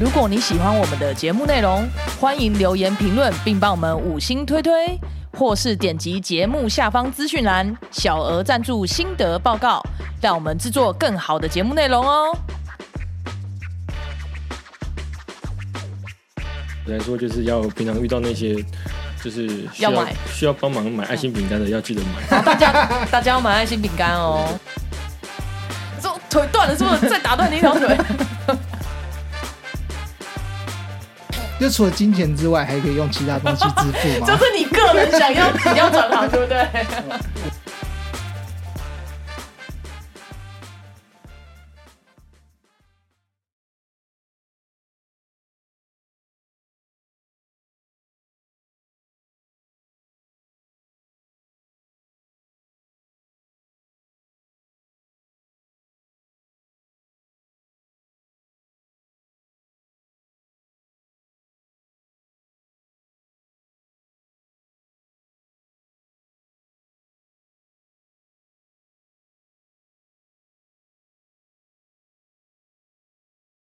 [0.00, 1.84] 如果你喜欢我们的节目内容，
[2.20, 4.96] 欢迎留言评论，并帮我们五星推推，
[5.32, 9.82] 或是点击节目下方资讯栏小额赞助心得报告，
[10.22, 12.30] 让我们制作更好的节目内容哦。
[16.86, 18.54] 来说就是要平常遇到那些
[19.20, 22.40] 就是需要要买需要帮忙买爱心饼干的，要记得买。
[22.40, 24.48] 大家大家要买爱心饼干哦。
[26.00, 27.98] 这腿断了，是不是再打断你一条腿？
[31.58, 34.26] 就除了金钱之外，还可以用其他东西支付吗？
[34.30, 36.66] 就是你个人想要你要转行，对不对？